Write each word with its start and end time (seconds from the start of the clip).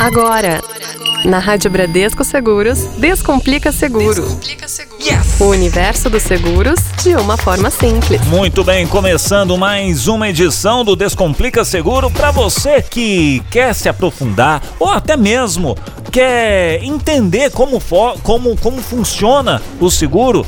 Agora, 0.00 0.62
na 1.26 1.38
Rádio 1.38 1.70
Bradesco 1.70 2.24
Seguros, 2.24 2.78
Descomplica 2.96 3.70
Seguro. 3.70 4.22
Descomplica 4.22 4.66
Seguro. 4.66 5.02
Yes! 5.02 5.38
O 5.38 5.48
universo 5.48 6.08
dos 6.08 6.22
seguros 6.22 6.80
de 7.02 7.14
uma 7.16 7.36
forma 7.36 7.70
simples. 7.70 8.18
Muito 8.24 8.64
bem, 8.64 8.86
começando 8.86 9.58
mais 9.58 10.08
uma 10.08 10.30
edição 10.30 10.86
do 10.86 10.96
Descomplica 10.96 11.66
Seguro 11.66 12.10
para 12.10 12.30
você 12.30 12.80
que 12.80 13.42
quer 13.50 13.74
se 13.74 13.90
aprofundar 13.90 14.62
ou 14.78 14.88
até 14.88 15.18
mesmo 15.18 15.76
quer 16.10 16.82
entender 16.82 17.50
como, 17.50 17.78
como, 18.22 18.56
como 18.56 18.80
funciona 18.80 19.60
o 19.78 19.90
seguro. 19.90 20.46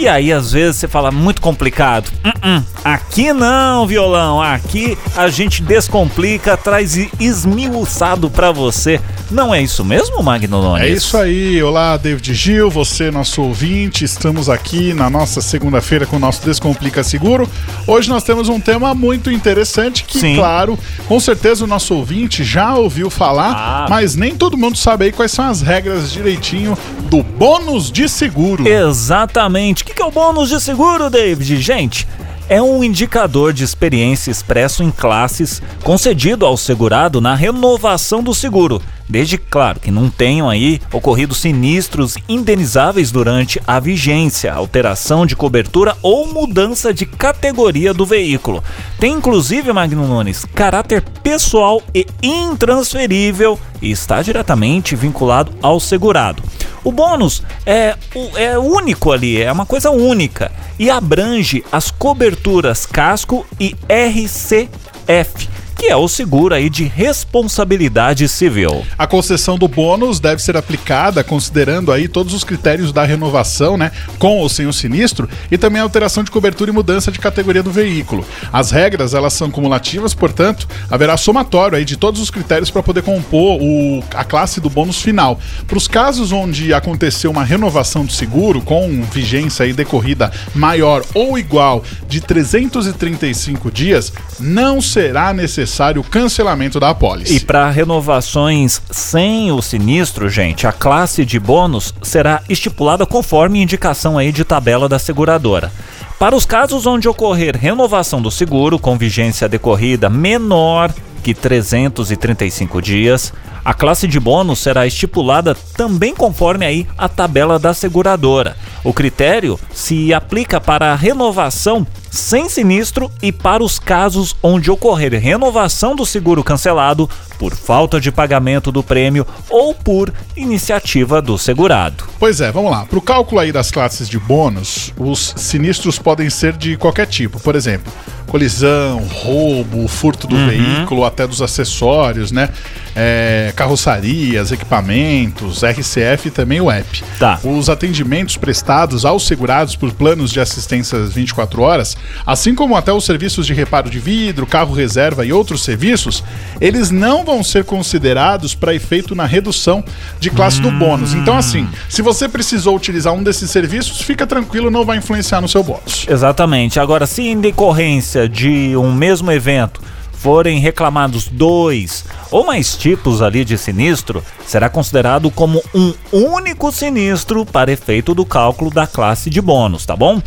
E 0.00 0.08
aí, 0.08 0.32
às 0.32 0.52
vezes, 0.52 0.76
você 0.76 0.88
fala 0.88 1.10
muito 1.10 1.42
complicado. 1.42 2.10
Uh 2.24 2.30
-uh. 2.30 2.64
Aqui 2.82 3.34
não, 3.34 3.86
violão. 3.86 4.40
Aqui 4.40 4.96
a 5.14 5.28
gente 5.28 5.62
descomplica, 5.62 6.56
traz 6.56 6.96
esmiuçado 7.20 8.30
para 8.30 8.50
você. 8.50 8.98
Não 9.30 9.54
é 9.54 9.62
isso 9.62 9.84
mesmo, 9.84 10.20
Magno 10.24 10.60
Nunes? 10.60 10.82
É 10.82 10.88
isso 10.88 11.16
aí. 11.16 11.62
Olá, 11.62 11.96
David 11.96 12.34
Gil, 12.34 12.68
você, 12.68 13.12
nosso 13.12 13.40
ouvinte. 13.40 14.04
Estamos 14.04 14.48
aqui 14.48 14.92
na 14.92 15.08
nossa 15.08 15.40
segunda-feira 15.40 16.04
com 16.04 16.16
o 16.16 16.18
nosso 16.18 16.44
Descomplica 16.44 17.04
Seguro. 17.04 17.48
Hoje 17.86 18.08
nós 18.08 18.24
temos 18.24 18.48
um 18.48 18.58
tema 18.58 18.92
muito 18.92 19.30
interessante 19.30 20.02
que, 20.02 20.18
Sim. 20.18 20.34
claro, 20.34 20.76
com 21.06 21.20
certeza 21.20 21.62
o 21.62 21.68
nosso 21.68 21.94
ouvinte 21.94 22.42
já 22.42 22.74
ouviu 22.74 23.08
falar, 23.08 23.52
ah. 23.54 23.86
mas 23.88 24.16
nem 24.16 24.34
todo 24.34 24.58
mundo 24.58 24.76
sabe 24.76 25.04
aí 25.04 25.12
quais 25.12 25.30
são 25.30 25.44
as 25.44 25.62
regras 25.62 26.10
direitinho 26.10 26.76
do 27.02 27.22
bônus 27.22 27.88
de 27.92 28.08
seguro. 28.08 28.66
Exatamente. 28.66 29.84
O 29.84 29.86
que 29.86 30.02
é 30.02 30.04
o 30.04 30.10
bônus 30.10 30.48
de 30.48 30.60
seguro, 30.60 31.08
David? 31.08 31.56
Gente, 31.62 32.04
é 32.48 32.60
um 32.60 32.82
indicador 32.82 33.52
de 33.52 33.62
experiência 33.62 34.28
expresso 34.28 34.82
em 34.82 34.90
classes 34.90 35.62
concedido 35.84 36.44
ao 36.44 36.56
segurado 36.56 37.20
na 37.20 37.36
renovação 37.36 38.24
do 38.24 38.34
seguro, 38.34 38.82
desde 39.10 39.36
claro 39.36 39.80
que 39.80 39.90
não 39.90 40.08
tenham 40.08 40.48
aí 40.48 40.80
ocorrido 40.92 41.34
sinistros 41.34 42.14
indenizáveis 42.28 43.10
durante 43.10 43.60
a 43.66 43.80
vigência, 43.80 44.52
alteração 44.52 45.26
de 45.26 45.34
cobertura 45.34 45.96
ou 46.00 46.32
mudança 46.32 46.94
de 46.94 47.04
categoria 47.04 47.92
do 47.92 48.06
veículo. 48.06 48.62
Tem 48.98 49.12
inclusive, 49.12 49.72
Magno 49.72 50.06
Nunes, 50.06 50.44
caráter 50.54 51.02
pessoal 51.22 51.82
e 51.92 52.06
intransferível 52.22 53.58
e 53.82 53.90
está 53.90 54.22
diretamente 54.22 54.94
vinculado 54.94 55.52
ao 55.60 55.80
segurado. 55.80 56.42
O 56.84 56.92
bônus 56.92 57.42
é, 57.66 57.96
é 58.36 58.58
único 58.58 59.12
ali, 59.12 59.42
é 59.42 59.50
uma 59.52 59.66
coisa 59.66 59.90
única 59.90 60.50
e 60.78 60.88
abrange 60.88 61.64
as 61.70 61.90
coberturas 61.90 62.86
casco 62.86 63.46
e 63.58 63.76
RCF 63.86 65.49
que 65.80 65.86
é 65.86 65.96
o 65.96 66.06
seguro 66.06 66.54
aí 66.54 66.68
de 66.68 66.84
responsabilidade 66.84 68.28
civil. 68.28 68.84
A 68.98 69.06
concessão 69.06 69.56
do 69.56 69.66
bônus 69.66 70.20
deve 70.20 70.42
ser 70.42 70.54
aplicada 70.54 71.24
considerando 71.24 71.90
aí 71.90 72.06
todos 72.06 72.34
os 72.34 72.44
critérios 72.44 72.92
da 72.92 73.02
renovação, 73.02 73.78
né, 73.78 73.90
com 74.18 74.36
ou 74.36 74.48
sem 74.50 74.66
o 74.66 74.74
sinistro, 74.74 75.26
e 75.50 75.56
também 75.56 75.80
a 75.80 75.82
alteração 75.82 76.22
de 76.22 76.30
cobertura 76.30 76.70
e 76.70 76.74
mudança 76.74 77.10
de 77.10 77.18
categoria 77.18 77.62
do 77.62 77.70
veículo. 77.70 78.26
As 78.52 78.70
regras, 78.70 79.14
elas 79.14 79.32
são 79.32 79.50
cumulativas, 79.50 80.12
portanto, 80.12 80.68
haverá 80.90 81.16
somatório 81.16 81.78
aí 81.78 81.84
de 81.86 81.96
todos 81.96 82.20
os 82.20 82.30
critérios 82.30 82.70
para 82.70 82.82
poder 82.82 83.02
compor 83.02 83.58
o, 83.58 84.04
a 84.12 84.22
classe 84.22 84.60
do 84.60 84.68
bônus 84.68 85.00
final. 85.00 85.40
Para 85.66 85.78
os 85.78 85.88
casos 85.88 86.30
onde 86.30 86.74
aconteceu 86.74 87.30
uma 87.30 87.42
renovação 87.42 88.04
do 88.04 88.12
seguro 88.12 88.60
com 88.60 89.02
vigência 89.04 89.64
aí 89.64 89.72
decorrida 89.72 90.30
maior 90.54 91.02
ou 91.14 91.38
igual 91.38 91.82
de 92.06 92.20
335 92.20 93.70
dias, 93.70 94.12
não 94.38 94.82
será 94.82 95.32
necessário 95.32 95.69
necessário 95.70 96.02
o 96.02 96.04
cancelamento 96.04 96.80
da 96.80 96.90
apólice. 96.90 97.36
E 97.36 97.40
para 97.40 97.70
renovações 97.70 98.82
sem 98.90 99.52
o 99.52 99.62
sinistro, 99.62 100.28
gente, 100.28 100.66
a 100.66 100.72
classe 100.72 101.24
de 101.24 101.38
bônus 101.38 101.94
será 102.02 102.42
estipulada 102.48 103.06
conforme 103.06 103.62
indicação 103.62 104.18
aí 104.18 104.32
de 104.32 104.44
tabela 104.44 104.88
da 104.88 104.98
seguradora. 104.98 105.72
Para 106.18 106.34
os 106.34 106.44
casos 106.44 106.86
onde 106.86 107.08
ocorrer 107.08 107.56
renovação 107.56 108.20
do 108.20 108.30
seguro 108.30 108.78
com 108.78 108.98
vigência 108.98 109.48
decorrida 109.48 110.10
menor 110.10 110.92
que 111.22 111.34
335 111.34 112.82
dias, 112.82 113.32
a 113.64 113.72
classe 113.72 114.08
de 114.08 114.18
bônus 114.18 114.58
será 114.58 114.86
estipulada 114.86 115.54
também 115.76 116.14
conforme 116.14 116.66
aí 116.66 116.86
a 116.98 117.08
tabela 117.08 117.58
da 117.58 117.72
seguradora. 117.72 118.56
O 118.82 118.92
critério 118.92 119.58
se 119.72 120.12
aplica 120.14 120.60
para 120.60 120.92
a 120.92 120.96
renovação 120.96 121.86
sem 122.10 122.48
sinistro 122.48 123.10
e 123.22 123.30
para 123.30 123.62
os 123.62 123.78
casos 123.78 124.34
onde 124.42 124.70
ocorrer 124.70 125.12
renovação 125.20 125.94
do 125.94 126.04
seguro 126.04 126.42
cancelado 126.42 127.08
por 127.38 127.54
falta 127.54 128.00
de 128.00 128.10
pagamento 128.10 128.72
do 128.72 128.82
prêmio 128.82 129.26
ou 129.48 129.74
por 129.74 130.12
iniciativa 130.36 131.22
do 131.22 131.38
segurado. 131.38 132.04
Pois 132.18 132.40
é, 132.40 132.50
vamos 132.50 132.70
lá. 132.70 132.84
Para 132.84 132.98
o 132.98 133.02
cálculo 133.02 133.40
aí 133.40 133.52
das 133.52 133.70
classes 133.70 134.08
de 134.08 134.18
bônus, 134.18 134.92
os 134.98 135.32
sinistros 135.36 135.98
podem 135.98 136.28
ser 136.28 136.56
de 136.56 136.76
qualquer 136.76 137.06
tipo. 137.06 137.38
Por 137.38 137.54
exemplo, 137.54 137.92
colisão, 138.30 139.00
roubo, 139.00 139.88
furto 139.88 140.28
do 140.28 140.36
uhum. 140.36 140.48
veículo, 140.48 141.04
até 141.04 141.26
dos 141.26 141.42
acessórios, 141.42 142.30
né? 142.30 142.48
É, 142.94 143.52
carroçarias, 143.56 144.52
equipamentos, 144.52 145.62
RCF 145.62 146.28
e 146.28 146.30
também 146.30 146.60
o 146.60 146.70
app. 146.70 147.02
Tá. 147.18 147.40
Os 147.42 147.68
atendimentos 147.68 148.36
prestados 148.36 149.04
aos 149.04 149.26
segurados 149.26 149.74
por 149.74 149.92
planos 149.92 150.30
de 150.30 150.40
assistência 150.40 150.98
24 151.00 151.60
horas, 151.60 151.96
assim 152.24 152.54
como 152.54 152.76
até 152.76 152.92
os 152.92 153.04
serviços 153.04 153.46
de 153.46 153.54
reparo 153.54 153.90
de 153.90 153.98
vidro, 153.98 154.46
carro 154.46 154.74
reserva 154.74 155.26
e 155.26 155.32
outros 155.32 155.64
serviços, 155.64 156.22
eles 156.60 156.90
não 156.90 157.24
vão 157.24 157.42
ser 157.42 157.64
considerados 157.64 158.54
para 158.54 158.74
efeito 158.74 159.14
na 159.14 159.26
redução 159.26 159.82
de 160.20 160.30
classe 160.30 160.60
hum. 160.60 160.62
do 160.62 160.70
bônus. 160.72 161.14
Então, 161.14 161.36
assim, 161.36 161.68
se 161.88 162.00
você 162.00 162.28
precisou 162.28 162.76
utilizar 162.76 163.12
um 163.12 163.22
desses 163.22 163.50
serviços, 163.50 164.00
fica 164.00 164.24
tranquilo, 164.24 164.70
não 164.70 164.84
vai 164.84 164.98
influenciar 164.98 165.40
no 165.40 165.48
seu 165.48 165.64
bônus. 165.64 166.06
Exatamente. 166.08 166.78
Agora, 166.78 167.06
se 167.06 167.22
em 167.22 167.40
decorrência 167.40 168.19
de 168.28 168.76
um 168.76 168.92
mesmo 168.92 169.30
evento 169.30 169.80
forem 170.12 170.58
reclamados 170.58 171.28
dois 171.28 172.04
ou 172.30 172.44
mais 172.44 172.76
tipos 172.76 173.22
ali 173.22 173.42
de 173.42 173.56
sinistro, 173.56 174.22
será 174.46 174.68
considerado 174.68 175.30
como 175.30 175.62
um 175.72 175.94
único 176.12 176.70
sinistro 176.70 177.46
para 177.46 177.72
efeito 177.72 178.14
do 178.14 178.26
cálculo 178.26 178.70
da 178.70 178.86
classe 178.86 179.30
de 179.30 179.40
bônus, 179.40 179.86
tá 179.86 179.96
bom? 179.96 180.20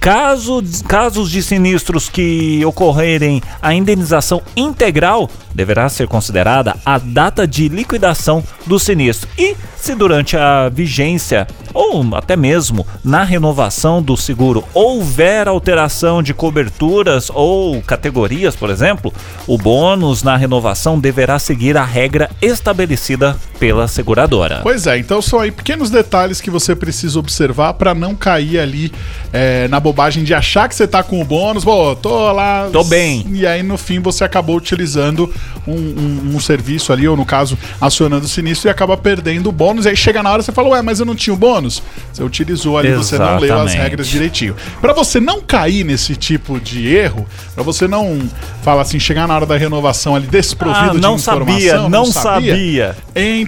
Caso, 0.00 0.62
casos 0.88 1.30
de 1.30 1.42
sinistros 1.42 2.08
que 2.08 2.64
ocorrerem 2.64 3.42
a 3.60 3.74
indenização 3.74 4.40
integral, 4.56 5.28
deverá 5.54 5.90
ser 5.90 6.08
considerada 6.08 6.74
a 6.86 6.96
data 6.96 7.46
de 7.46 7.68
liquidação 7.68 8.42
do 8.66 8.78
sinistro. 8.78 9.28
E 9.36 9.54
se 9.76 9.94
durante 9.94 10.38
a 10.38 10.70
vigência 10.70 11.46
ou 11.74 12.02
até 12.14 12.34
mesmo 12.34 12.86
na 13.04 13.24
renovação 13.24 14.02
do 14.02 14.16
seguro 14.16 14.64
houver 14.72 15.46
alteração 15.46 16.22
de 16.22 16.32
coberturas 16.32 17.30
ou 17.34 17.82
categorias, 17.82 18.56
por 18.56 18.70
exemplo, 18.70 19.12
o 19.46 19.58
bônus 19.58 20.22
na 20.22 20.34
renovação 20.34 20.98
deverá 20.98 21.38
seguir 21.38 21.76
a 21.76 21.84
regra 21.84 22.30
estabelecida 22.40 23.36
pela 23.60 23.86
seguradora. 23.86 24.60
Pois 24.62 24.86
é, 24.86 24.96
então 24.96 25.20
são 25.20 25.38
aí 25.38 25.50
pequenos 25.50 25.90
detalhes 25.90 26.40
que 26.40 26.50
você 26.50 26.74
precisa 26.74 27.18
observar 27.18 27.74
para 27.74 27.94
não 27.94 28.14
cair 28.14 28.58
ali 28.58 28.90
é, 29.34 29.68
na 29.68 29.78
bobagem 29.78 30.24
de 30.24 30.32
achar 30.32 30.66
que 30.66 30.74
você 30.74 30.88
tá 30.88 31.02
com 31.02 31.20
o 31.20 31.24
bônus, 31.24 31.62
pô, 31.62 31.94
tô 31.94 32.32
lá. 32.32 32.70
Tô 32.72 32.82
bem. 32.82 33.26
E 33.30 33.46
aí 33.46 33.62
no 33.62 33.76
fim 33.76 34.00
você 34.00 34.24
acabou 34.24 34.56
utilizando 34.56 35.30
um, 35.66 35.74
um, 35.74 36.36
um 36.36 36.40
serviço 36.40 36.90
ali, 36.90 37.06
ou 37.06 37.14
no 37.14 37.26
caso, 37.26 37.58
acionando 37.78 38.24
o 38.24 38.28
sinistro 38.28 38.68
e 38.68 38.70
acaba 38.70 38.96
perdendo 38.96 39.50
o 39.50 39.52
bônus. 39.52 39.84
E 39.84 39.90
aí 39.90 39.96
chega 39.96 40.22
na 40.22 40.32
hora 40.32 40.42
você 40.42 40.52
fala, 40.52 40.70
ué, 40.70 40.80
mas 40.80 40.98
eu 40.98 41.04
não 41.04 41.14
tinha 41.14 41.34
o 41.34 41.36
bônus. 41.36 41.82
Você 42.10 42.24
utilizou 42.24 42.78
ali, 42.78 42.88
Exatamente. 42.88 43.08
você 43.08 43.18
não 43.18 43.38
leu 43.38 43.66
as 43.66 43.74
regras 43.74 44.08
direitinho. 44.08 44.56
Para 44.80 44.94
você 44.94 45.20
não 45.20 45.42
cair 45.42 45.84
nesse 45.84 46.16
tipo 46.16 46.58
de 46.58 46.88
erro, 46.88 47.26
para 47.54 47.62
você 47.62 47.86
não 47.86 48.18
falar 48.62 48.82
assim, 48.82 48.98
chegar 48.98 49.28
na 49.28 49.34
hora 49.34 49.44
da 49.44 49.58
renovação 49.58 50.16
ali 50.16 50.26
desprovido 50.26 50.78
ah, 50.78 50.94
não 50.94 51.16
de 51.16 51.22
informação, 51.22 51.46
sabia, 51.46 51.76
não, 51.76 51.90
não 51.90 52.06
sabia, 52.06 52.52
sabia, 52.52 52.96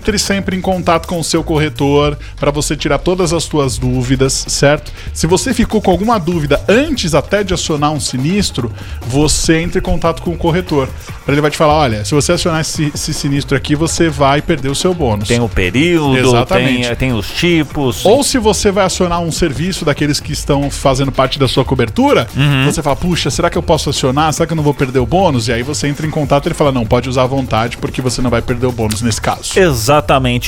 entre 0.02 0.18
sempre 0.18 0.56
em 0.56 0.60
contato 0.60 1.06
com 1.06 1.20
o 1.20 1.22
seu 1.22 1.44
corretor 1.44 2.18
para 2.38 2.50
você 2.50 2.76
tirar 2.76 2.98
todas 2.98 3.32
as 3.32 3.44
suas 3.44 3.78
dúvidas, 3.78 4.44
certo? 4.48 4.92
Se 5.14 5.28
você 5.28 5.54
ficou 5.54 5.80
com 5.80 5.92
alguma 5.92 6.18
dúvida 6.18 6.60
antes 6.68 7.14
até 7.14 7.44
de 7.44 7.54
acionar 7.54 7.92
um 7.92 8.00
sinistro, 8.00 8.72
você 9.06 9.58
entre 9.58 9.78
em 9.78 9.82
contato 9.82 10.20
com 10.20 10.32
o 10.32 10.36
corretor. 10.36 10.88
Para 11.24 11.34
ele 11.34 11.40
vai 11.40 11.52
te 11.52 11.56
falar, 11.56 11.74
olha, 11.74 12.04
se 12.04 12.14
você 12.14 12.32
acionar 12.32 12.62
esse, 12.62 12.90
esse, 12.92 13.14
sinistro 13.14 13.56
aqui, 13.56 13.76
você 13.76 14.08
vai 14.08 14.42
perder 14.42 14.70
o 14.70 14.74
seu 14.74 14.92
bônus. 14.92 15.28
Tem 15.28 15.40
o 15.40 15.48
período, 15.48 16.18
Exatamente. 16.18 16.88
Tem, 16.88 16.96
tem 16.96 17.12
os 17.12 17.30
tipos. 17.30 18.04
Ou 18.04 18.24
se 18.24 18.38
você 18.38 18.72
vai 18.72 18.84
acionar 18.84 19.20
um 19.20 19.30
serviço 19.30 19.84
daqueles 19.84 20.18
que 20.18 20.32
estão 20.32 20.68
fazendo 20.68 21.12
parte 21.12 21.38
da 21.38 21.46
sua 21.46 21.64
cobertura, 21.64 22.26
uhum. 22.36 22.64
você 22.64 22.82
fala, 22.82 22.96
puxa, 22.96 23.30
será 23.30 23.48
que 23.48 23.56
eu 23.56 23.62
posso 23.62 23.88
acionar? 23.88 24.32
Será 24.32 24.48
que 24.48 24.52
eu 24.52 24.56
não 24.56 24.64
vou 24.64 24.74
perder 24.74 24.98
o 24.98 25.06
bônus? 25.06 25.46
E 25.46 25.52
aí 25.52 25.62
você 25.62 25.86
entra 25.86 26.04
em 26.04 26.10
contato 26.10 26.46
e 26.46 26.48
ele 26.48 26.54
fala, 26.56 26.72
não, 26.72 26.84
pode 26.84 27.08
usar 27.08 27.22
à 27.22 27.26
vontade, 27.26 27.76
porque 27.76 28.02
você 28.02 28.20
não 28.20 28.30
vai 28.30 28.42
perder 28.42 28.66
o 28.66 28.72
bônus 28.72 29.00
nesse 29.00 29.20
caso. 29.20 29.56
Exatamente. 29.56 29.91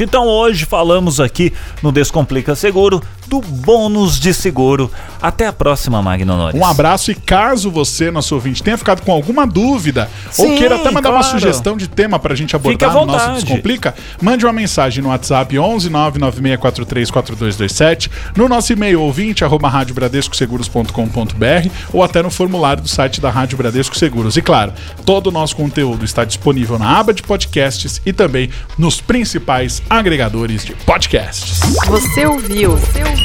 Então 0.03 0.27
hoje 0.27 0.65
falamos 0.65 1.21
aqui 1.21 1.53
no 1.83 1.93
Descomplica 1.93 2.55
Seguro 2.55 3.03
do 3.35 3.41
bônus 3.41 4.21
de 4.21 4.33
seguro. 4.33 4.91
Até 5.21 5.47
a 5.47 5.53
próxima, 5.53 6.01
Magno 6.01 6.37
Nunes. 6.37 6.55
Um 6.55 6.65
abraço 6.65 7.11
e 7.11 7.15
caso 7.15 7.71
você, 7.71 8.11
nosso 8.11 8.35
ouvinte, 8.35 8.63
tenha 8.63 8.79
ficado 8.79 9.03
com 9.03 9.11
alguma 9.11 9.47
dúvida 9.47 10.09
ou 10.39 10.47
Sim, 10.47 10.57
queira 10.57 10.77
até 10.77 10.91
mandar 10.91 11.11
uma 11.11 11.21
claro. 11.21 11.41
sugestão 11.41 11.77
de 11.77 11.89
tema 11.89 12.19
pra 12.19 12.35
gente 12.35 12.57
Fique 12.57 12.85
à 12.85 12.89
abordar 12.89 13.29
no 13.29 13.33
nosso. 13.33 13.45
Descomplica, 13.45 13.95
mande 14.21 14.45
uma 14.45 14.53
mensagem 14.53 15.03
no 15.03 15.09
WhatsApp 15.09 15.59
11 15.59 15.91
996434227, 15.91 18.11
no 18.37 18.49
nosso 18.49 18.73
e-mail 18.73 19.01
ouvinte 19.01 19.45
arroba 19.45 19.69
radiobradescoseguros.com.br 19.69 21.69
ou 21.93 22.03
até 22.03 22.23
no 22.23 22.31
formulário 22.31 22.83
do 22.83 22.89
site 22.89 23.21
da 23.21 23.31
Rádio 23.31 23.57
Bradesco 23.57 23.97
Seguros. 23.97 24.37
E 24.37 24.43
claro, 24.43 24.73
todo 25.05 25.29
o 25.29 25.33
nosso 25.33 25.57
conteúdo 25.57 26.05
está 26.05 26.25
disponível 26.25 26.79
na 26.79 26.99
aba 26.99 27.13
de 27.13 27.23
podcasts 27.23 28.01
e 28.05 28.13
também 28.13 28.51
nos 28.79 29.01
principais 29.01 29.83
agregadores 29.89 30.65
de 30.65 30.75
podcasts. 30.75 31.61
Você 31.87 32.27
ouviu? 32.27 32.77
Você 32.77 33.03
ouviu? 33.03 33.05
Você 33.05 33.05
ouviu? 33.05 33.24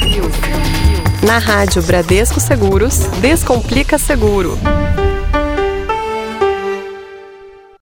Na 1.22 1.38
Rádio 1.38 1.82
Bradesco 1.82 2.40
Seguros, 2.40 2.98
Descomplica 3.20 3.98
Seguro. 3.98 4.58